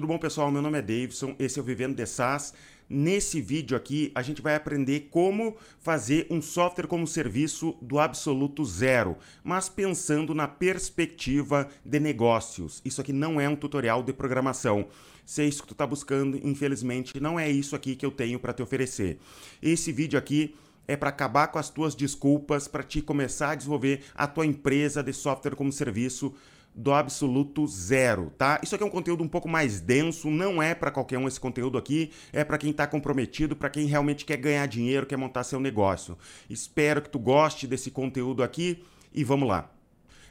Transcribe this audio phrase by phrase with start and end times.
[0.00, 0.50] Tudo bom, pessoal?
[0.50, 2.54] Meu nome é Davidson, esse é o Vivendo de SaaS.
[2.88, 8.64] Nesse vídeo aqui, a gente vai aprender como fazer um software como serviço do absoluto
[8.64, 12.80] zero, mas pensando na perspectiva de negócios.
[12.82, 14.88] Isso aqui não é um tutorial de programação.
[15.26, 18.40] Se é isso que tu está buscando, infelizmente, não é isso aqui que eu tenho
[18.40, 19.18] para te oferecer.
[19.60, 20.54] Esse vídeo aqui
[20.88, 25.02] é para acabar com as tuas desculpas, para te começar a desenvolver a tua empresa
[25.02, 26.34] de software como serviço
[26.74, 28.60] do absoluto zero, tá?
[28.62, 31.40] Isso aqui é um conteúdo um pouco mais denso, não é para qualquer um esse
[31.40, 35.44] conteúdo aqui, é para quem está comprometido, para quem realmente quer ganhar dinheiro, quer montar
[35.44, 36.16] seu negócio.
[36.48, 39.70] Espero que tu goste desse conteúdo aqui e vamos lá.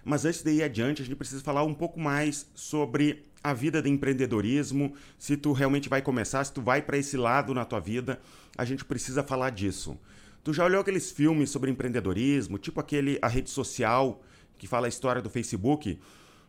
[0.04, 3.82] Mas antes de ir adiante, a gente precisa falar um pouco mais sobre a vida
[3.82, 7.80] de empreendedorismo, se tu realmente vai começar, se tu vai para esse lado na tua
[7.80, 8.20] vida,
[8.58, 9.98] a gente precisa falar disso.
[10.44, 14.22] Tu já olhou aqueles filmes sobre empreendedorismo, tipo aquele A Rede Social,
[14.58, 16.00] que fala a história do Facebook?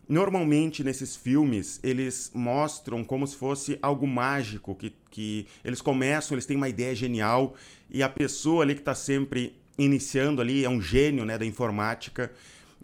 [0.09, 6.47] Normalmente nesses filmes eles mostram como se fosse algo mágico, que, que eles começam, eles
[6.47, 7.55] têm uma ideia genial
[7.89, 12.31] e a pessoa ali que está sempre iniciando ali é um gênio né, da informática.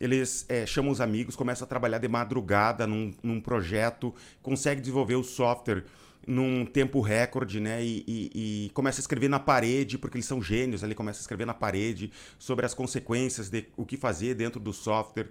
[0.00, 5.16] Eles é, chamam os amigos, começam a trabalhar de madrugada num, num projeto, consegue desenvolver
[5.16, 5.84] o software
[6.26, 7.82] num tempo recorde, né?
[7.84, 11.22] E, e, e, começa a escrever na parede, porque eles são gênios, ali começa a
[11.22, 15.28] escrever na parede sobre as consequências de o que fazer dentro do software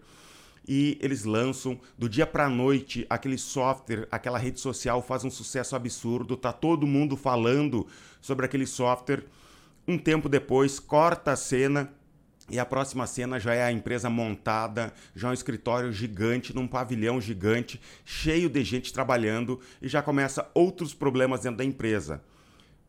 [0.67, 5.75] e eles lançam do dia para noite aquele software, aquela rede social faz um sucesso
[5.75, 7.88] absurdo, tá todo mundo falando
[8.19, 9.25] sobre aquele software.
[9.88, 11.93] Um tempo depois, corta a cena
[12.49, 16.67] e a próxima cena já é a empresa montada, já é um escritório gigante, num
[16.67, 22.21] pavilhão gigante, cheio de gente trabalhando e já começa outros problemas dentro da empresa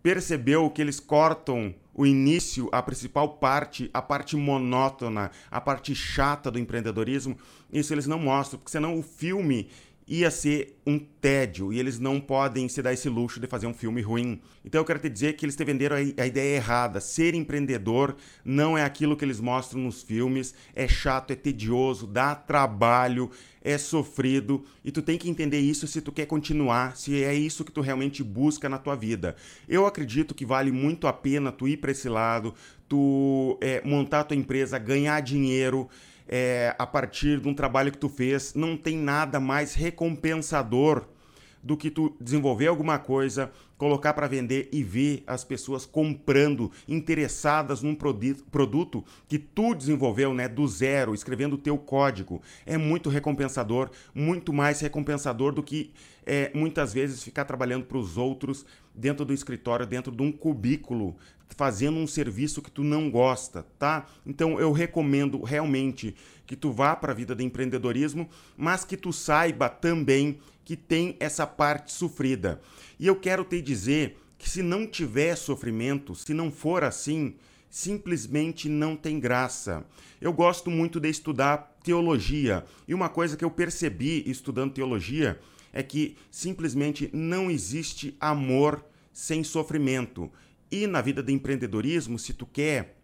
[0.06, 6.48] percebeu que eles cortam o início, a principal parte, a parte monótona, a parte chata
[6.48, 7.36] do empreendedorismo,
[7.72, 9.68] isso eles não mostram, porque senão o filme
[10.08, 13.74] ia ser um tédio e eles não podem se dar esse luxo de fazer um
[13.74, 14.40] filme ruim.
[14.64, 17.00] Então eu quero te dizer que eles te venderam a, ideia errada.
[17.00, 22.36] Ser empreendedor não é aquilo que eles mostram nos filmes, é chato, é tedioso, dá
[22.36, 27.34] trabalho, é sofrido e tu tem que entender isso se tu quer continuar, se é
[27.34, 29.34] isso que tu realmente busca na tua vida.
[29.68, 32.54] Eu acredito que vale muito a pena tu ir para esse lado,
[32.88, 35.88] tu é, montar tua empresa, ganhar dinheiro
[36.28, 41.06] é, a partir de um trabalho que tu fez, não tem nada mais recompensador
[41.66, 47.82] do que tu desenvolver alguma coisa, colocar para vender e ver as pessoas comprando, interessadas
[47.82, 52.40] num produto que tu desenvolveu, né, do zero, escrevendo o teu código.
[52.64, 55.92] É muito recompensador, muito mais recompensador do que
[56.24, 58.64] é, muitas vezes ficar trabalhando para os outros
[58.94, 61.16] dentro do escritório, dentro de um cubículo,
[61.54, 64.06] fazendo um serviço que tu não gosta, tá?
[64.26, 66.14] Então eu recomendo realmente
[66.46, 71.16] que tu vá para a vida do empreendedorismo, mas que tu saiba também que tem
[71.20, 72.60] essa parte sofrida.
[72.98, 77.34] E eu quero te dizer que se não tiver sofrimento, se não for assim,
[77.70, 79.84] simplesmente não tem graça.
[80.20, 85.38] Eu gosto muito de estudar teologia, e uma coisa que eu percebi estudando teologia
[85.72, 90.30] é que simplesmente não existe amor sem sofrimento.
[90.70, 92.96] E na vida do empreendedorismo, se tu quer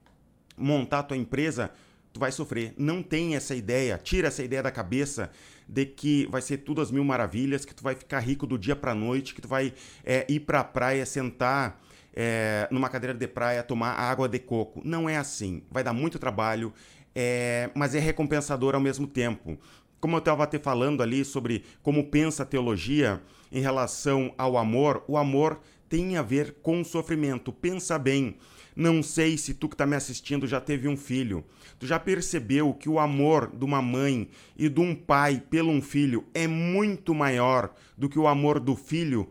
[0.56, 1.70] montar tua empresa,
[2.12, 2.74] tu vai sofrer.
[2.76, 5.30] Não tem essa ideia, tira essa ideia da cabeça
[5.68, 8.76] de que vai ser tudo as mil maravilhas, que tu vai ficar rico do dia
[8.76, 9.72] para noite, que tu vai
[10.04, 11.80] é, ir para a praia, sentar
[12.14, 14.82] é, numa cadeira de praia, tomar água de coco.
[14.84, 15.62] Não é assim.
[15.70, 16.72] Vai dar muito trabalho,
[17.14, 19.58] é, mas é recompensador ao mesmo tempo.
[20.00, 25.04] Como eu estava te falando ali sobre como pensa a teologia em relação ao amor,
[25.06, 25.60] o amor
[25.92, 27.52] tem a ver com sofrimento.
[27.52, 28.38] Pensa bem.
[28.74, 31.44] Não sei se tu que está me assistindo já teve um filho.
[31.78, 35.82] Tu já percebeu que o amor de uma mãe e de um pai pelo um
[35.82, 39.28] filho é muito maior do que o amor do filho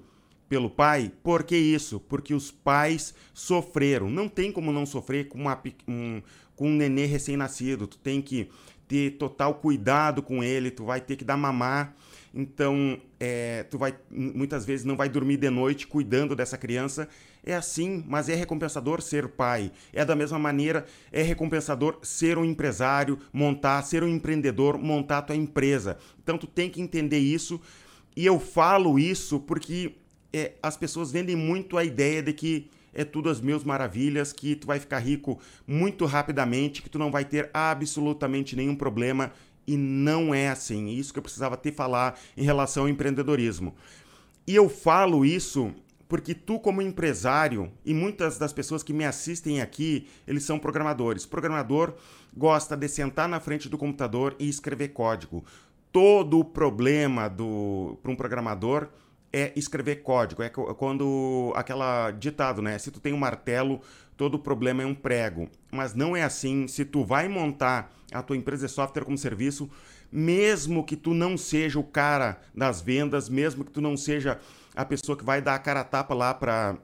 [0.47, 1.11] pelo pai?
[1.23, 1.99] Por que isso?
[1.99, 4.07] Porque os pais sofreram.
[4.07, 6.21] Não tem como não sofrer com, uma, um,
[6.55, 7.87] com um nenê recém-nascido.
[7.87, 8.51] Tu tem que
[8.87, 11.95] ter total cuidado com ele, tu vai ter que dar mamar
[12.33, 17.09] então, é, tu vai muitas vezes não vai dormir de noite cuidando dessa criança.
[17.43, 19.71] É assim, mas é recompensador ser pai.
[19.91, 25.35] É da mesma maneira, é recompensador ser um empresário, montar, ser um empreendedor, montar tua
[25.35, 25.97] empresa.
[26.23, 27.59] Então, tu tem que entender isso.
[28.15, 29.95] E eu falo isso porque
[30.31, 34.55] é, as pessoas vendem muito a ideia de que é tudo as mil maravilhas, que
[34.55, 39.31] tu vai ficar rico muito rapidamente, que tu não vai ter absolutamente nenhum problema
[39.71, 40.89] e não é assim.
[40.89, 43.73] Isso que eu precisava te falar em relação ao empreendedorismo.
[44.45, 45.73] E eu falo isso
[46.09, 51.25] porque tu como empresário e muitas das pessoas que me assistem aqui, eles são programadores.
[51.25, 51.93] Programador
[52.35, 55.45] gosta de sentar na frente do computador e escrever código.
[55.89, 58.89] Todo o problema do para um programador
[59.31, 60.43] é escrever código.
[60.43, 62.77] É quando aquela ditado, né?
[62.77, 63.79] Se tu tem um martelo,
[64.21, 65.49] todo problema é um prego.
[65.71, 66.67] Mas não é assim.
[66.67, 69.67] Se tu vai montar a tua empresa de software como serviço,
[70.11, 74.39] mesmo que tu não seja o cara das vendas, mesmo que tu não seja
[74.75, 76.77] a pessoa que vai dar a cara a tapa lá para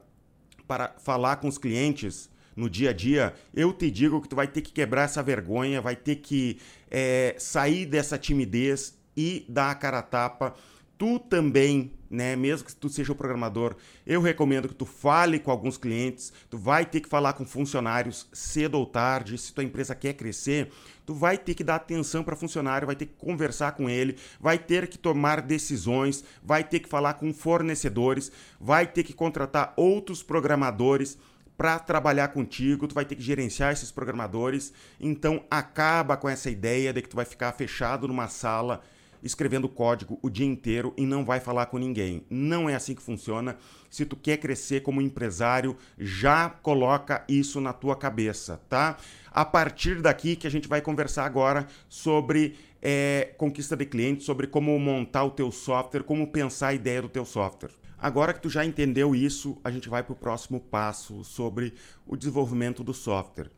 [0.66, 4.48] para falar com os clientes no dia a dia, eu te digo que tu vai
[4.48, 6.58] ter que quebrar essa vergonha, vai ter que
[6.90, 10.54] é, sair dessa timidez e dar a cara a tapa.
[10.98, 12.34] Tu também né?
[12.36, 16.56] Mesmo que tu seja o programador, eu recomendo que tu fale com alguns clientes, tu
[16.56, 20.70] vai ter que falar com funcionários cedo ou tarde, se tua empresa quer crescer,
[21.04, 24.58] tu vai ter que dar atenção para funcionário, vai ter que conversar com ele, vai
[24.58, 30.22] ter que tomar decisões, vai ter que falar com fornecedores, vai ter que contratar outros
[30.22, 31.18] programadores
[31.56, 34.72] para trabalhar contigo, tu vai ter que gerenciar esses programadores.
[35.00, 38.80] Então acaba com essa ideia de que tu vai ficar fechado numa sala
[39.22, 42.24] escrevendo código o dia inteiro e não vai falar com ninguém.
[42.28, 43.56] Não é assim que funciona.
[43.90, 48.96] Se tu quer crescer como empresário, já coloca isso na tua cabeça, tá?
[49.30, 54.46] A partir daqui que a gente vai conversar agora sobre é, conquista de clientes, sobre
[54.46, 57.72] como montar o teu software, como pensar a ideia do teu software.
[58.00, 61.74] Agora que tu já entendeu isso, a gente vai para o próximo passo sobre
[62.06, 63.50] o desenvolvimento do software.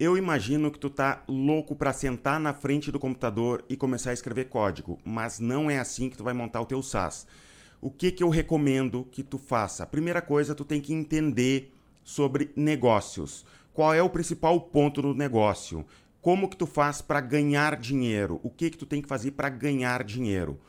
[0.00, 4.14] Eu imagino que tu tá louco para sentar na frente do computador e começar a
[4.14, 7.26] escrever código, mas não é assim que tu vai montar o teu SaaS.
[7.80, 9.84] O que que eu recomendo que tu faça?
[9.84, 11.74] Primeira coisa, tu tem que entender
[12.04, 13.44] sobre negócios.
[13.74, 15.84] Qual é o principal ponto do negócio?
[16.22, 18.38] Como que tu faz para ganhar dinheiro?
[18.44, 20.60] O que que tu tem que fazer para ganhar dinheiro?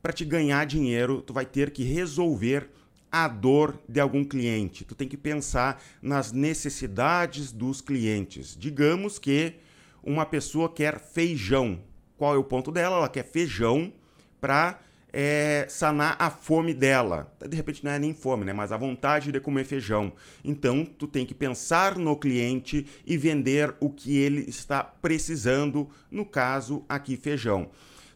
[0.00, 2.70] Para te ganhar dinheiro, tu vai ter que resolver
[3.10, 4.84] a dor de algum cliente.
[4.84, 8.56] Tu tem que pensar nas necessidades dos clientes.
[8.58, 9.54] Digamos que
[10.02, 11.80] uma pessoa quer feijão.
[12.16, 12.96] Qual é o ponto dela?
[12.96, 13.92] Ela quer feijão
[14.40, 14.78] para
[15.12, 17.32] é, sanar a fome dela.
[17.46, 18.52] De repente não é nem fome, né?
[18.52, 20.12] Mas a vontade de comer feijão.
[20.44, 25.88] Então tu tem que pensar no cliente e vender o que ele está precisando.
[26.10, 27.70] No caso aqui feijão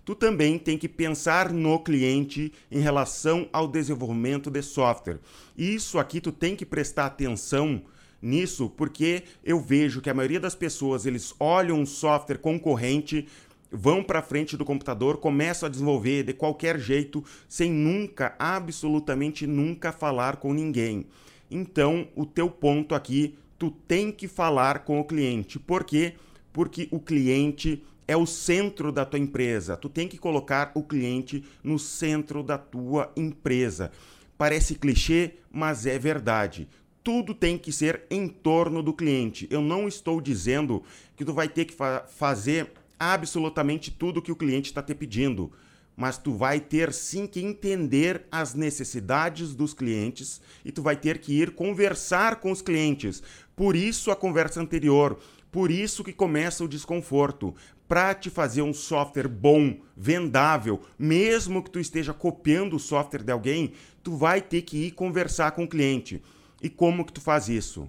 [0.05, 5.21] tu também tem que pensar no cliente em relação ao desenvolvimento de software.
[5.57, 7.83] Isso aqui tu tem que prestar atenção
[8.21, 13.27] nisso, porque eu vejo que a maioria das pessoas, eles olham um software concorrente,
[13.71, 19.91] vão para frente do computador, começam a desenvolver de qualquer jeito, sem nunca, absolutamente nunca
[19.91, 21.07] falar com ninguém.
[21.51, 25.59] Então, o teu ponto aqui, tu tem que falar com o cliente.
[25.59, 26.15] Por quê?
[26.53, 29.77] Porque o cliente é o centro da tua empresa.
[29.77, 33.91] Tu tem que colocar o cliente no centro da tua empresa.
[34.37, 36.69] Parece clichê, mas é verdade.
[37.03, 39.49] Tudo tem que ser em torno do cliente.
[39.51, 40.83] Eu não estou dizendo
[41.17, 45.51] que tu vai ter que fa fazer absolutamente tudo que o cliente está te pedindo,
[45.97, 51.19] mas tu vai ter sim que entender as necessidades dos clientes e tu vai ter
[51.19, 53.23] que ir conversar com os clientes.
[53.57, 55.19] Por isso a conversa anterior,
[55.53, 57.55] por isso que começa o desconforto.
[57.87, 63.31] Para te fazer um software bom, vendável, mesmo que tu esteja copiando o software de
[63.31, 66.23] alguém, tu vai ter que ir conversar com o cliente.
[66.63, 67.89] E como que tu faz isso?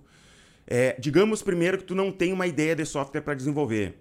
[0.68, 3.98] É, digamos primeiro que tu não tem uma ideia de software para desenvolver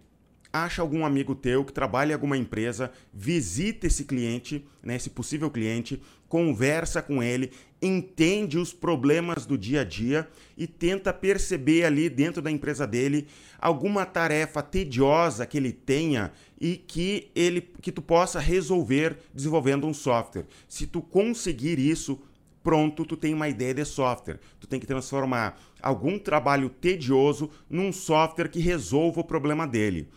[0.52, 5.50] acha algum amigo teu que trabalha em alguma empresa, visita esse cliente, né, esse possível
[5.50, 7.50] cliente, conversa com ele,
[7.80, 13.26] entende os problemas do dia a dia e tenta perceber ali dentro da empresa dele
[13.58, 19.92] alguma tarefa tediosa que ele tenha e que ele que tu possa resolver desenvolvendo um
[19.92, 20.46] software.
[20.68, 22.20] Se tu conseguir isso,
[22.62, 24.38] pronto, tu tem uma ideia de software.
[24.60, 30.08] Tu tem que transformar algum trabalho tedioso num software que resolva o problema dele.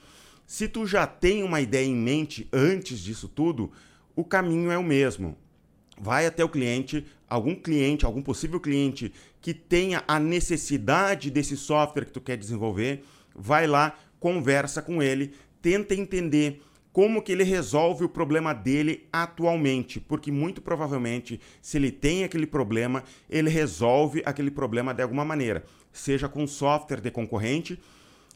[0.45, 3.71] Se tu já tem uma ideia em mente antes disso tudo,
[4.15, 5.35] o caminho é o mesmo.
[5.99, 9.11] Vai até o cliente, algum cliente, algum possível cliente
[9.41, 15.33] que tenha a necessidade desse software que tu quer desenvolver, vai lá, conversa com ele,
[15.61, 16.61] tenta entender
[16.91, 22.47] como que ele resolve o problema dele atualmente, porque muito provavelmente, se ele tem aquele
[22.47, 27.79] problema, ele resolve aquele problema de alguma maneira, seja com software de concorrente,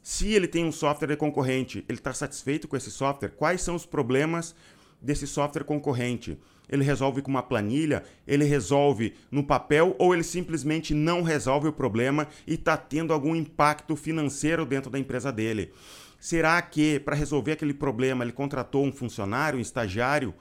[0.02, 3.30] se ele tem um software concorrente, ele está satisfeito com esse software?
[3.30, 4.56] Quais são os problemas
[5.02, 6.38] desse software concorrente?
[6.70, 8.04] Ele resolve com uma planilha?
[8.28, 9.96] Ele resolve no papel?
[9.98, 15.00] Ou ele simplesmente não resolve o problema e está tendo algum impacto financeiro dentro da
[15.00, 15.72] empresa dele?
[16.20, 20.34] Será que para resolver aquele problema ele contratou um funcionário, um estagiário?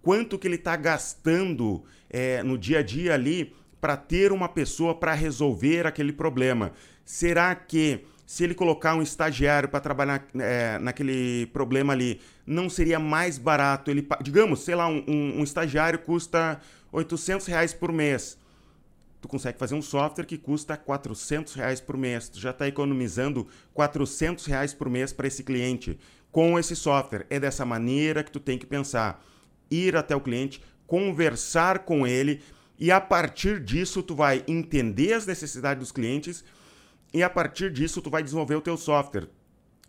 [0.00, 4.94] Quanto que ele está gastando é, no dia a dia ali para ter uma pessoa
[4.94, 6.72] para resolver aquele problema?
[7.04, 12.98] Será que se ele colocar um estagiário para trabalhar é, naquele problema ali, não seria
[12.98, 18.38] mais barato ele, digamos, sei lá, um, um, um estagiário custa 800 reais por mês.
[19.20, 22.28] Tu consegue fazer um software que custa 400 reais por mês.
[22.28, 25.98] Tu já está economizando 400 reais por mês para esse cliente
[26.30, 27.26] com esse software.
[27.30, 29.24] É dessa maneira que tu tem que pensar.
[29.70, 32.42] Ir até o cliente, conversar com ele
[32.78, 36.44] e a partir disso tu vai entender as necessidades dos clientes
[37.14, 39.28] e a partir disso tu vai desenvolver o teu software.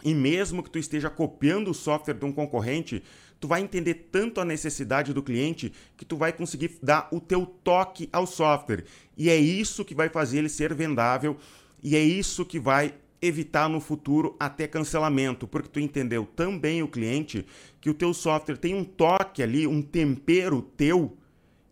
[0.04, 3.02] E mesmo que tu esteja copiando o software de um concorrente,
[3.40, 7.44] tu vai entender tanto a necessidade do cliente que tu vai conseguir dar o teu
[7.44, 8.86] toque ao software.
[9.18, 11.36] E é isso que vai fazer ele ser vendável
[11.82, 16.88] e é isso que vai evitar no futuro até cancelamento, porque tu entendeu também o
[16.88, 17.44] cliente
[17.82, 21.18] que o teu software tem um toque ali, um tempero teu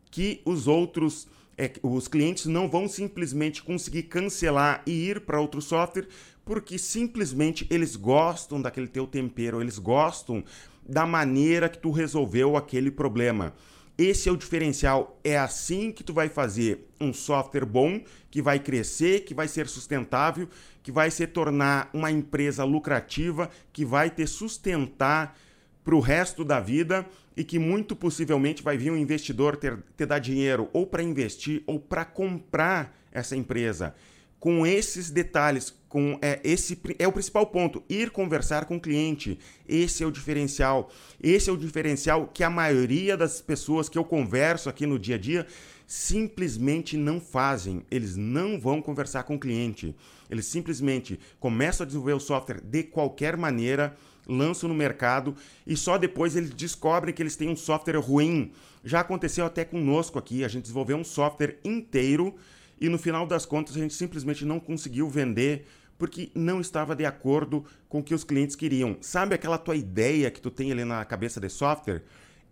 [0.09, 5.61] que os outros é, os clientes não vão simplesmente conseguir cancelar e ir para outro
[5.61, 6.07] software
[6.45, 10.43] porque simplesmente eles gostam daquele teu tempero, eles gostam
[10.87, 13.53] da maneira que tu resolveu aquele problema.
[13.97, 15.19] Esse é o diferencial.
[15.23, 19.67] É assim que tu vai fazer um software bom, que vai crescer, que vai ser
[19.67, 20.49] sustentável,
[20.81, 25.37] que vai se tornar uma empresa lucrativa, que vai te sustentar
[25.83, 30.05] para o resto da vida e que muito possivelmente vai vir um investidor ter, te
[30.05, 33.93] dar dinheiro ou para investir ou para comprar essa empresa.
[34.39, 39.39] Com esses detalhes, com é, esse é o principal ponto, ir conversar com o cliente.
[39.65, 40.91] Esse é o diferencial.
[41.21, 45.15] Esse é o diferencial que a maioria das pessoas que eu converso aqui no dia
[45.15, 45.47] a dia
[45.87, 47.85] simplesmente não fazem.
[47.89, 49.95] Eles não vão conversar com o cliente.
[50.29, 53.95] Eles simplesmente começam a desenvolver o software de qualquer maneira
[54.27, 58.51] lançam no mercado e só depois eles descobrem que eles têm um software ruim.
[58.83, 62.35] Já aconteceu até conosco aqui, a gente desenvolveu um software inteiro
[62.79, 65.65] e no final das contas a gente simplesmente não conseguiu vender
[65.97, 68.97] porque não estava de acordo com o que os clientes queriam.
[68.99, 72.03] Sabe aquela tua ideia que tu tem ali na cabeça de software?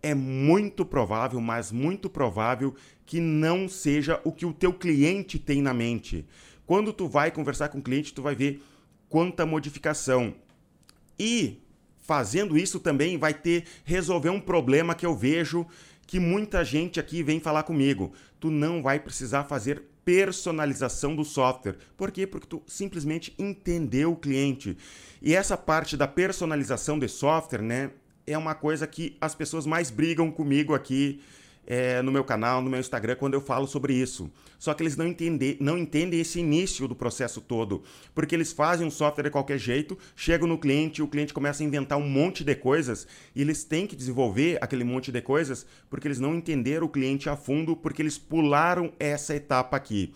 [0.02, 2.74] É muito provável, mas muito provável
[3.04, 6.26] que não seja o que o teu cliente tem na mente.
[6.66, 8.62] Quando tu vai conversar com o cliente, tu vai ver
[9.08, 10.34] quanta modificação.
[11.18, 11.61] E
[12.02, 15.66] fazendo isso também vai ter resolver um problema que eu vejo
[16.06, 18.12] que muita gente aqui vem falar comigo.
[18.38, 21.76] Tu não vai precisar fazer personalização do software.
[21.96, 22.26] Por quê?
[22.26, 24.76] Porque tu simplesmente entendeu o cliente.
[25.22, 27.90] E essa parte da personalização de software, né,
[28.26, 31.20] é uma coisa que as pessoas mais brigam comigo aqui
[31.66, 34.30] é, no meu canal, no meu Instagram, quando eu falo sobre isso.
[34.58, 37.82] Só que eles não, entender, não entendem esse início do processo todo.
[38.14, 41.66] Porque eles fazem um software de qualquer jeito, chegam no cliente, o cliente começa a
[41.66, 46.06] inventar um monte de coisas e eles têm que desenvolver aquele monte de coisas porque
[46.06, 50.14] eles não entenderam o cliente a fundo, porque eles pularam essa etapa aqui.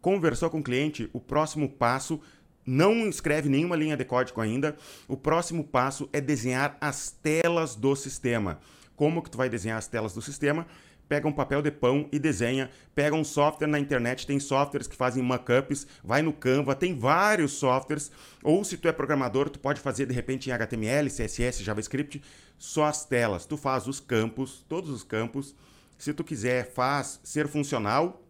[0.00, 2.20] Conversou com o cliente, o próximo passo
[2.64, 4.76] não escreve nenhuma linha de código ainda.
[5.08, 8.60] O próximo passo é desenhar as telas do sistema
[8.98, 10.66] como que tu vai desenhar as telas do sistema,
[11.08, 14.96] pega um papel de pão e desenha, pega um software na internet, tem softwares que
[14.96, 18.10] fazem mockups, vai no Canva, tem vários softwares,
[18.42, 22.20] ou se tu é programador, tu pode fazer de repente em HTML, CSS, JavaScript,
[22.58, 23.46] só as telas.
[23.46, 25.54] Tu faz os campos, todos os campos.
[25.96, 28.20] Se tu quiser, faz ser funcional,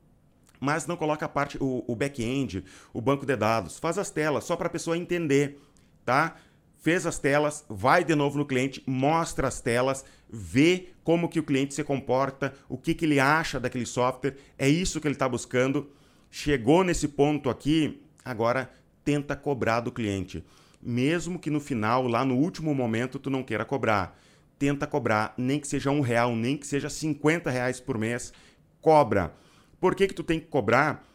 [0.60, 3.78] mas não coloca a parte o, o back-end, o banco de dados.
[3.78, 5.58] Faz as telas só para a pessoa entender,
[6.04, 6.36] tá?
[6.80, 11.42] Fez as telas, vai de novo no cliente, mostra as telas, vê como que o
[11.42, 15.28] cliente se comporta, o que, que ele acha daquele software, é isso que ele está
[15.28, 15.90] buscando.
[16.30, 18.70] Chegou nesse ponto aqui, agora
[19.04, 20.44] tenta cobrar do cliente.
[20.80, 24.18] Mesmo que no final, lá no último momento, tu não queira cobrar.
[24.58, 28.32] Tenta cobrar, nem que seja um real, nem que seja 50 reais por mês,
[28.80, 29.34] cobra.
[29.80, 31.07] Por que, que tu tem que cobrar?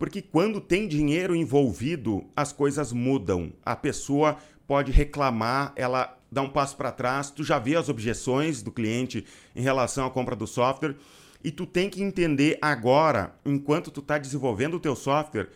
[0.00, 3.52] Porque quando tem dinheiro envolvido, as coisas mudam.
[3.62, 8.62] A pessoa pode reclamar, ela dá um passo para trás, tu já vê as objeções
[8.62, 10.96] do cliente em relação à compra do software
[11.44, 15.50] e tu tem que entender agora, enquanto tu está desenvolvendo o teu software,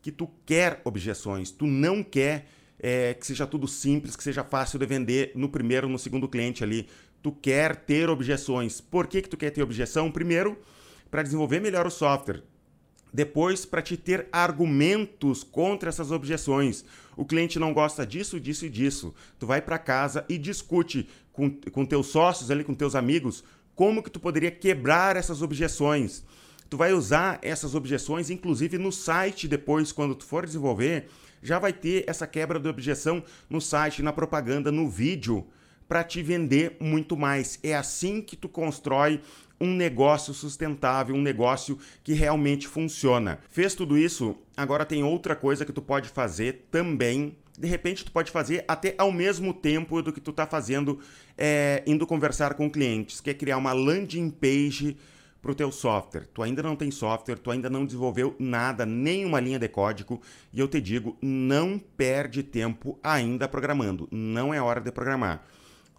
[0.00, 2.46] que tu quer objeções, tu não quer
[2.78, 6.62] é, que seja tudo simples, que seja fácil de vender no primeiro no segundo cliente
[6.62, 6.88] ali.
[7.20, 8.80] Tu quer ter objeções.
[8.80, 10.08] Por que, que tu quer ter objeção?
[10.08, 10.56] Primeiro,
[11.10, 12.44] para desenvolver melhor o software.
[13.12, 16.84] Depois, para te ter argumentos contra essas objeções.
[17.16, 19.14] O cliente não gosta disso, disso e disso.
[19.38, 23.42] Tu vai para casa e discute com, com teus sócios ali, com teus amigos,
[23.74, 26.24] como que tu poderia quebrar essas objeções.
[26.68, 31.08] Tu vai usar essas objeções, inclusive no site depois, quando tu for desenvolver,
[31.42, 35.46] já vai ter essa quebra de objeção no site, na propaganda, no vídeo,
[35.88, 37.58] para te vender muito mais.
[37.62, 39.22] É assim que tu constrói
[39.60, 43.38] um negócio sustentável, um negócio que realmente funciona.
[43.50, 47.36] Fez tudo isso, agora tem outra coisa que tu pode fazer também.
[47.58, 51.00] De repente tu pode fazer até ao mesmo tempo do que tu está fazendo
[51.36, 54.96] é, indo conversar com clientes, que é criar uma landing page
[55.40, 56.26] para o teu software.
[56.32, 60.20] Tu ainda não tem software, tu ainda não desenvolveu nada, nenhuma linha de código,
[60.52, 64.08] e eu te digo, não perde tempo ainda programando.
[64.10, 65.44] Não é hora de programar.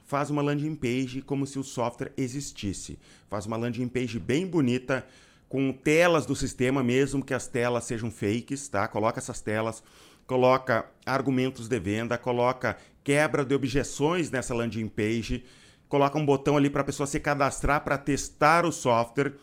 [0.10, 2.98] Faz uma landing page como se o software existisse.
[3.30, 5.06] Faz uma landing page bem bonita,
[5.48, 8.88] com telas do sistema, mesmo que as telas sejam fakes, tá?
[8.88, 9.84] Coloca essas telas,
[10.26, 15.46] coloca argumentos de venda, coloca quebra de objeções nessa landing page,
[15.88, 19.34] coloca um botão ali para a pessoa se cadastrar para testar o software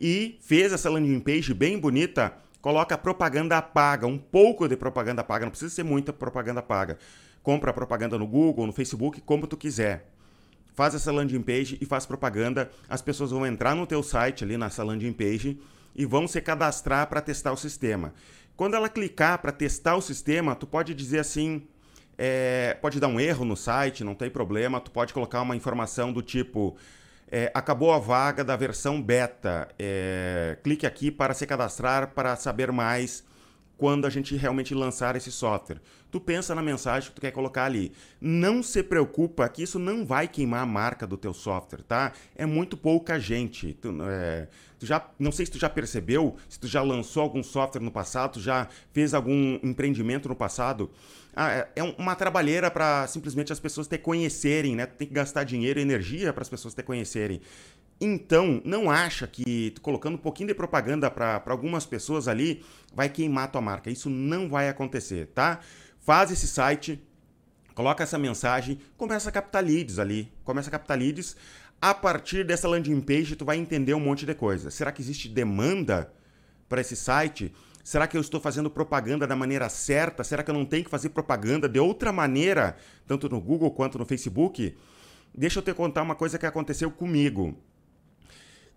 [0.00, 5.46] e fez essa landing page bem bonita, coloca propaganda paga, um pouco de propaganda paga,
[5.46, 6.98] não precisa ser muita propaganda paga.
[7.44, 10.10] Compra propaganda no Google, no Facebook, como tu quiser
[10.74, 12.70] faz essa landing page e faz propaganda.
[12.88, 15.60] As pessoas vão entrar no teu site ali nessa landing page
[15.94, 18.12] e vão se cadastrar para testar o sistema.
[18.56, 21.62] Quando ela clicar para testar o sistema, tu pode dizer assim,
[22.18, 24.80] é, pode dar um erro no site, não tem problema.
[24.80, 26.76] Tu pode colocar uma informação do tipo
[27.30, 29.68] é, acabou a vaga da versão beta.
[29.78, 33.24] É, clique aqui para se cadastrar para saber mais
[33.76, 35.80] quando a gente realmente lançar esse software.
[36.10, 37.92] Tu pensa na mensagem que tu quer colocar ali.
[38.20, 42.12] Não se preocupa que isso não vai queimar a marca do teu software, tá?
[42.36, 43.74] É muito pouca gente.
[43.74, 47.42] Tu, é, tu já, não sei se tu já percebeu, se tu já lançou algum
[47.42, 50.88] software no passado, já fez algum empreendimento no passado.
[51.34, 54.86] Ah, é, é uma trabalheira para simplesmente as pessoas te conhecerem, né?
[54.86, 57.40] Tu tem que gastar dinheiro e energia para as pessoas te conhecerem.
[58.04, 63.50] Então, não acha que colocando um pouquinho de propaganda para algumas pessoas ali vai queimar
[63.50, 63.90] tua marca.
[63.90, 65.60] Isso não vai acontecer, tá?
[66.00, 67.02] Faz esse site,
[67.74, 70.30] coloca essa mensagem, começa a captar leads ali.
[70.44, 71.34] Começa a captar leads.
[71.80, 74.70] A partir dessa landing page, tu vai entender um monte de coisa.
[74.70, 76.12] Será que existe demanda
[76.68, 77.54] para esse site?
[77.82, 80.22] Será que eu estou fazendo propaganda da maneira certa?
[80.22, 83.98] Será que eu não tenho que fazer propaganda de outra maneira, tanto no Google quanto
[83.98, 84.76] no Facebook?
[85.34, 87.58] Deixa eu te contar uma coisa que aconteceu comigo.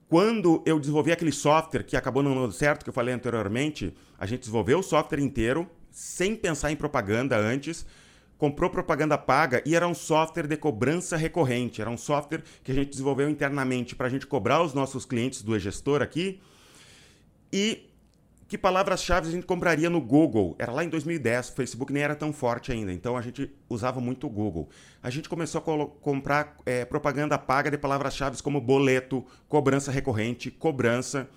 [0.10, 4.26] Quando eu desenvolvi aquele software que acabou não dando certo, que eu falei anteriormente, a
[4.26, 7.86] gente desenvolveu o software inteiro, sem pensar em propaganda antes,
[8.38, 11.82] comprou propaganda paga e era um software de cobrança recorrente.
[11.82, 15.42] Era um software que a gente desenvolveu internamente para a gente cobrar os nossos clientes
[15.42, 16.40] do e-gestor aqui.
[17.52, 17.90] E
[18.48, 20.56] que palavras-chave a gente compraria no Google?
[20.58, 24.00] Era lá em 2010, o Facebook nem era tão forte ainda, então a gente usava
[24.00, 24.70] muito o Google.
[25.04, 31.28] A gente começou a comprar é, propaganda paga de palavras-chave como boleto, cobrança recorrente, cobrança.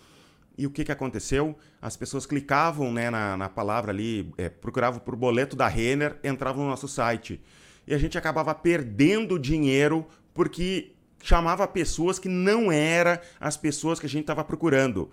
[0.56, 1.58] E o que, que aconteceu?
[1.82, 6.62] As pessoas clicavam né, na, na palavra ali, é, procuravam por boleto da Renner, entravam
[6.62, 7.40] no nosso site.
[7.86, 10.92] E a gente acabava perdendo dinheiro porque
[11.22, 15.10] chamava pessoas que não eram as pessoas que a gente estava procurando.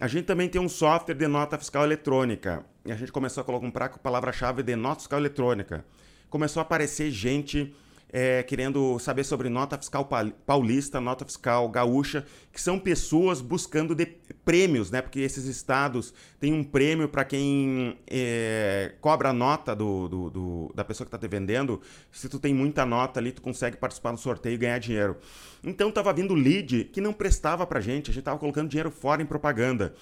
[0.00, 2.64] A gente também tem um software de nota fiscal eletrônica.
[2.84, 5.84] E a gente começou a comprar com a palavra-chave de nota fiscal eletrônica.
[6.28, 7.74] Começou a aparecer gente
[8.12, 10.08] é, querendo saber sobre nota fiscal
[10.44, 14.06] paulista, nota fiscal gaúcha, que são pessoas buscando de
[14.44, 15.00] prêmios, né?
[15.00, 20.72] Porque esses estados têm um prêmio para quem é, cobra a nota do, do, do,
[20.74, 21.80] da pessoa que está te vendendo.
[22.10, 25.16] Se tu tem muita nota ali, tu consegue participar do sorteio e ganhar dinheiro.
[25.62, 29.22] Então tava vindo lead que não prestava pra gente, a gente tava colocando dinheiro fora
[29.22, 29.94] em propaganda.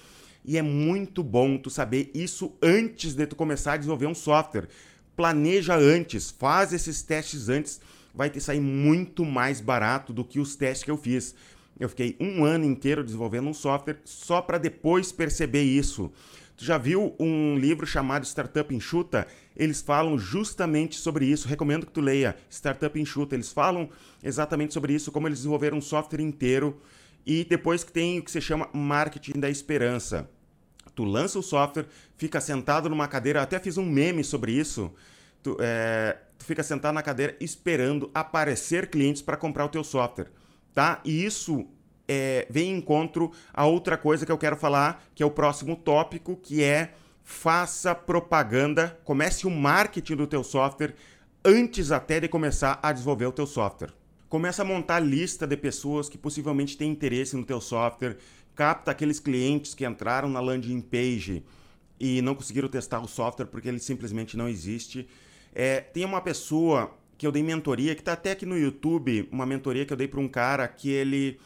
[0.43, 4.67] E é muito bom tu saber isso antes de tu começar a desenvolver um software.
[5.15, 7.79] Planeja antes, faz esses testes antes
[8.13, 11.35] vai te sair muito mais barato do que os testes que eu fiz.
[11.81, 16.11] Eu fiquei um ano inteiro desenvolvendo um software só para depois perceber isso.
[16.55, 19.25] Tu já viu um livro chamado Startup Enxuta?
[19.57, 21.47] Eles falam justamente sobre isso.
[21.47, 23.33] Recomendo que tu leia Startup Enxuta.
[23.33, 23.89] Eles falam
[24.23, 26.79] exatamente sobre isso, como eles desenvolveram um software inteiro
[27.25, 30.29] e depois que tem o que se chama marketing da esperança.
[30.93, 34.93] Tu lança o software, fica sentado numa cadeira, até fiz um meme sobre isso.
[35.41, 40.27] Tu, é, tu fica sentado na cadeira esperando aparecer clientes para comprar o teu software,
[40.73, 41.01] tá?
[41.03, 41.67] E isso
[42.07, 45.75] é, vem em encontro a outra coisa que eu quero falar, que é o próximo
[45.75, 50.95] tópico, que é faça propaganda, comece o marketing do teu software
[51.45, 53.93] antes até de começar a desenvolver o teu software.
[54.27, 58.17] Começa a montar lista de pessoas que possivelmente têm interesse no teu software,
[58.55, 61.43] capta aqueles clientes que entraram na landing page
[61.99, 65.07] e não conseguiram testar o software porque ele simplesmente não existe
[65.53, 69.45] é, tem uma pessoa que eu dei mentoria, que está até aqui no YouTube, uma
[69.45, 71.39] mentoria que eu dei para um cara que ele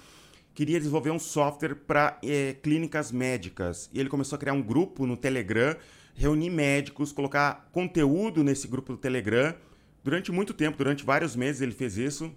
[0.53, 3.89] queria desenvolver um software para é, clínicas médicas.
[3.93, 5.75] E ele começou a criar um grupo no Telegram,
[6.13, 9.53] reunir médicos, colocar conteúdo nesse grupo do Telegram.
[10.01, 12.31] Durante muito tempo, durante vários meses ele fez isso.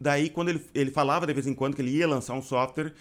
[0.00, 2.94] Daí, quando ele, ele falava de vez em quando que ele ia lançar um software,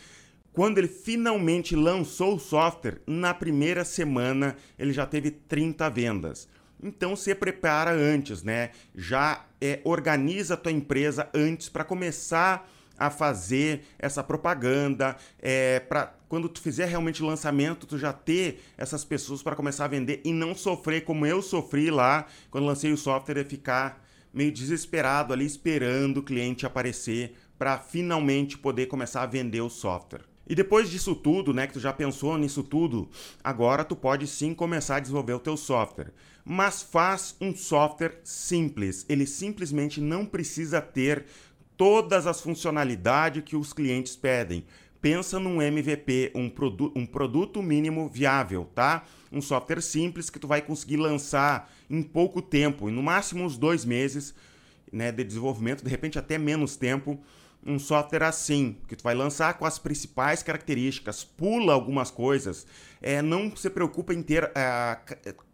[0.51, 6.49] quando ele finalmente lançou o software, na primeira semana ele já teve 30 vendas.
[6.81, 8.71] Então se prepara antes, né?
[8.95, 16.13] Já é, organiza a tua empresa antes para começar a fazer essa propaganda, é, para
[16.29, 20.21] quando tu fizer realmente o lançamento, tu já ter essas pessoas para começar a vender
[20.23, 25.33] e não sofrer como eu sofri lá quando lancei o software e ficar meio desesperado
[25.33, 30.30] ali esperando o cliente aparecer para finalmente poder começar a vender o software.
[30.51, 33.09] E depois disso tudo, né, que tu já pensou nisso tudo,
[33.41, 36.11] agora tu pode sim começar a desenvolver o teu software.
[36.43, 39.05] Mas faz um software simples.
[39.07, 41.23] Ele simplesmente não precisa ter
[41.77, 44.65] todas as funcionalidades que os clientes pedem.
[44.99, 49.05] Pensa num MVP, um, produ um produto mínimo viável, tá?
[49.31, 53.85] Um software simples que tu vai conseguir lançar em pouco tempo, no máximo uns dois
[53.85, 54.35] meses
[54.91, 57.17] né, de desenvolvimento, de repente até menos tempo
[57.65, 62.65] um software assim, que tu vai lançar com as principais características, pula algumas coisas,
[63.01, 64.97] é, não se preocupa em ter é,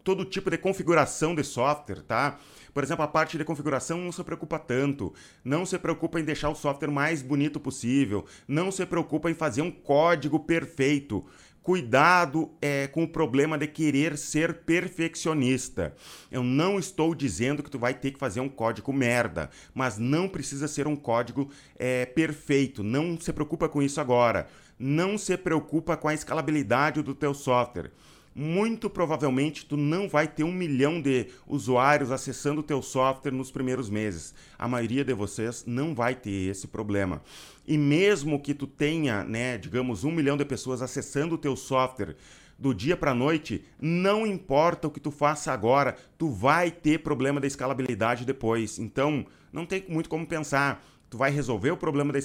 [0.02, 2.38] todo tipo de configuração de software, tá?
[2.72, 5.12] Por exemplo, a parte de configuração não se preocupa tanto,
[5.44, 9.62] não se preocupa em deixar o software mais bonito possível, não se preocupa em fazer
[9.62, 11.24] um código perfeito
[11.62, 15.94] cuidado é, com o problema de querer ser perfeccionista.
[16.30, 20.28] Eu não estou dizendo que tu vai ter que fazer um código merda, mas não
[20.28, 22.82] precisa ser um código é, perfeito.
[22.82, 24.48] Não se preocupa com isso agora.
[24.78, 27.90] Não se preocupa com a escalabilidade do teu software
[28.38, 33.50] muito provavelmente tu não vai ter um milhão de usuários acessando o teu software nos
[33.50, 34.32] primeiros meses.
[34.56, 37.20] A maioria de vocês não vai ter esse problema.
[37.66, 42.14] E mesmo que tu tenha, né, digamos, um milhão de pessoas acessando o teu software
[42.56, 47.00] do dia para a noite, não importa o que tu faça agora, tu vai ter
[47.00, 48.78] problema da escalabilidade depois.
[48.78, 50.84] Então, não tem muito como pensar.
[51.10, 52.20] Tu vai resolver o problema da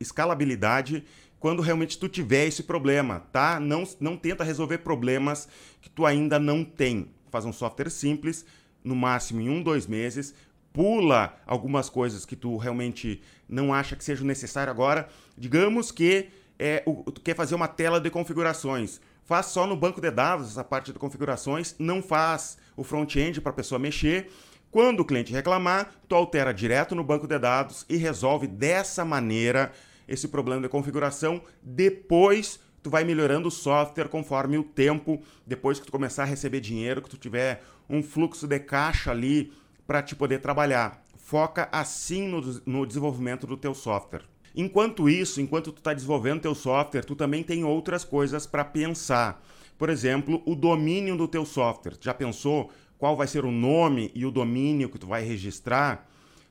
[0.00, 1.04] escalabilidade
[1.42, 3.58] quando realmente tu tiver esse problema, tá?
[3.58, 5.48] Não, não tenta resolver problemas
[5.80, 7.08] que tu ainda não tem.
[7.32, 8.46] Faz um software simples,
[8.84, 10.36] no máximo em um, dois meses,
[10.72, 15.08] pula algumas coisas que tu realmente não acha que seja necessário agora.
[15.36, 16.28] Digamos que
[16.60, 19.00] é, o, tu quer fazer uma tela de configurações.
[19.24, 23.50] Faz só no banco de dados essa parte de configurações, não faz o front-end para
[23.50, 24.30] a pessoa mexer.
[24.70, 29.72] Quando o cliente reclamar, tu altera direto no banco de dados e resolve dessa maneira
[30.06, 31.42] esse problema de configuração.
[31.62, 36.60] Depois tu vai melhorando o software conforme o tempo, depois que tu começar a receber
[36.60, 39.52] dinheiro, que tu tiver um fluxo de caixa ali
[39.86, 41.02] para te poder trabalhar.
[41.16, 44.22] Foca assim no, no desenvolvimento do teu software.
[44.54, 49.42] Enquanto isso, enquanto tu está desenvolvendo teu software, tu também tem outras coisas para pensar.
[49.78, 51.96] Por exemplo, o domínio do teu software.
[52.00, 56.08] Já pensou qual vai ser o nome e o domínio que tu vai registrar?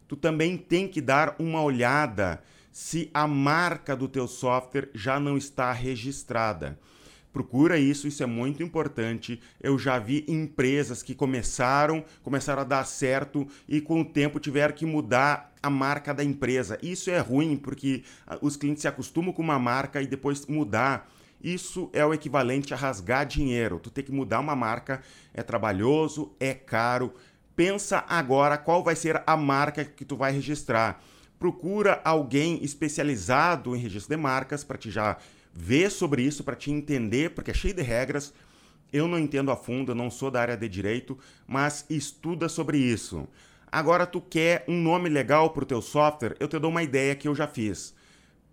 [0.07, 5.37] Tu também tem que dar uma olhada se a marca do teu software já não
[5.37, 6.79] está registrada.
[7.33, 9.41] Procura isso, isso é muito importante.
[9.61, 14.73] Eu já vi empresas que começaram, começaram a dar certo e com o tempo tiveram
[14.73, 16.77] que mudar a marca da empresa.
[16.81, 21.09] Isso é ruim porque ah, os clientes se acostumam com uma marca e depois mudar.
[21.41, 23.79] Isso é o equivalente a rasgar dinheiro.
[23.79, 25.01] Tu tem que mudar uma marca
[25.33, 27.13] é trabalhoso, é caro.
[27.55, 31.01] Pensa agora qual vai ser a marca que tu vai registrar
[31.41, 35.17] procura alguém especializado em registro de marcas para te já
[35.51, 38.31] ver sobre isso, para te entender, porque é cheio de regras.
[38.93, 42.77] Eu não entendo a fundo, eu não sou da área de direito, mas estuda sobre
[42.77, 43.27] isso.
[43.71, 46.35] Agora tu quer um nome legal para o teu software?
[46.39, 47.95] Eu te dou uma ideia que eu já fiz.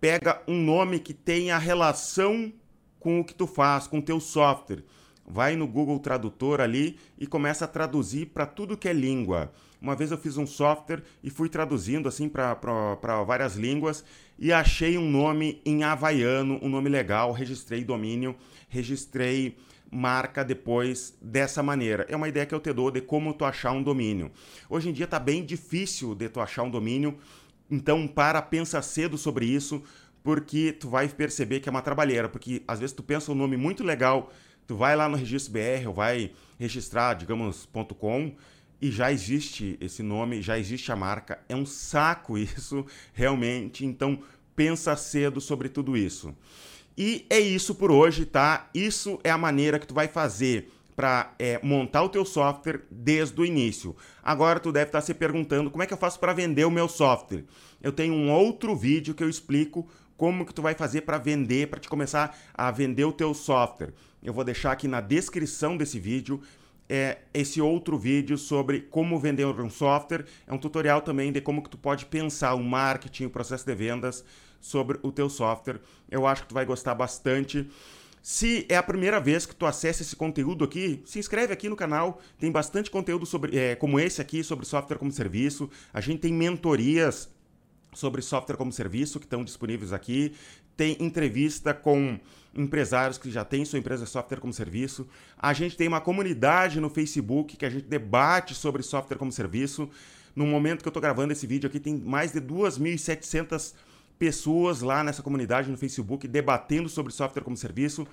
[0.01, 2.51] Pega um nome que tenha relação
[2.99, 4.83] com o que tu faz, com o teu software
[5.29, 9.51] vai no Google Tradutor ali e começa a traduzir para tudo que é língua.
[9.81, 14.03] Uma vez eu fiz um software e fui traduzindo assim para várias línguas
[14.37, 18.35] e achei um nome em havaiano, um nome legal, registrei domínio,
[18.67, 19.57] registrei
[19.89, 22.05] marca depois dessa maneira.
[22.09, 24.31] É uma ideia que eu te dou de como tu achar um domínio.
[24.69, 27.17] Hoje em dia está bem difícil de tu achar um domínio,
[27.71, 29.81] então para, pensa cedo sobre isso,
[30.21, 33.55] porque tu vai perceber que é uma trabalheira, porque às vezes tu pensa um nome
[33.55, 34.29] muito legal
[34.69, 38.35] tu vai lá no registro BR ou vai registrar, digamos, .com
[38.81, 41.39] e já existe esse nome, já existe a marca.
[41.49, 43.85] É um saco isso, realmente.
[43.85, 44.19] Então,
[44.55, 46.35] pensa cedo sobre tudo isso.
[46.97, 48.69] E é isso por hoje, tá?
[48.73, 53.39] Isso é a maneira que tu vai fazer para é, montar o teu software desde
[53.39, 53.95] o início.
[54.21, 56.89] Agora tu deve estar se perguntando como é que eu faço para vender o meu
[56.89, 57.45] software.
[57.81, 59.87] Eu tenho um outro vídeo que eu explico
[60.17, 63.93] como que tu vai fazer para vender, para te começar a vender o teu software.
[64.21, 66.41] Eu vou deixar aqui na descrição desse vídeo
[66.89, 70.25] é, esse outro vídeo sobre como vender um software.
[70.47, 73.75] É um tutorial também de como que tu pode pensar o marketing, o processo de
[73.75, 74.25] vendas
[74.59, 75.79] sobre o teu software.
[76.09, 77.69] Eu acho que tu vai gostar bastante.
[78.21, 81.75] Se é a primeira vez que tu acessa esse conteúdo aqui, se inscreve aqui no
[81.75, 82.19] canal.
[82.37, 85.69] Tem bastante conteúdo sobre, é, como esse aqui sobre software como serviço.
[85.93, 87.29] A gente tem mentorias
[87.93, 90.33] sobre software como serviço que estão disponíveis aqui.
[90.75, 92.19] Tem entrevista com
[92.53, 95.07] empresários que já têm sua empresa de software como serviço.
[95.37, 99.89] A gente tem uma comunidade no Facebook que a gente debate sobre software como serviço.
[100.35, 103.73] No momento que eu estou gravando esse vídeo aqui, tem mais de 2.700
[104.17, 108.05] pessoas lá nessa comunidade no Facebook debatendo sobre software como serviço.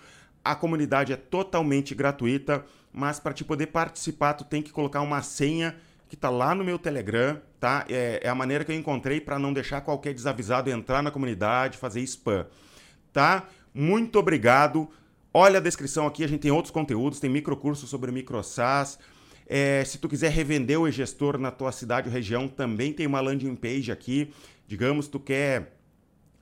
[0.44, 5.20] A comunidade é totalmente gratuita, mas para te poder participar, tu tem que colocar uma
[5.22, 5.75] senha
[6.09, 7.85] que está lá no meu Telegram, tá?
[7.88, 11.79] É, é a maneira que eu encontrei para não deixar qualquer desavisado entrar na comunidade,
[11.79, 12.46] fazer spam,
[13.12, 13.49] tá?
[13.78, 14.88] Muito obrigado.
[15.34, 18.98] Olha a descrição aqui, a gente tem outros conteúdos, tem microcurso sobre microsas.
[19.46, 23.20] É, se tu quiser revender o e-gestor na tua cidade ou região, também tem uma
[23.20, 24.32] landing page aqui.
[24.66, 25.78] Digamos, tu quer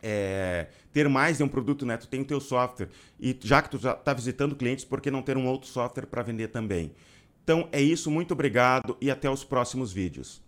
[0.00, 1.96] é, ter mais de um produto, né?
[1.96, 5.20] Tu tem o teu software e já que tu está visitando clientes, por que não
[5.20, 6.92] ter um outro software para vender também?
[7.42, 10.40] Então é isso, muito obrigado e até os próximos vídeos.